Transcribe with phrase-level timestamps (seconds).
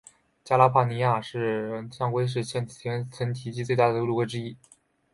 [0.43, 4.57] 加拉帕戈斯象龟是现存体型最大的陆龟之一。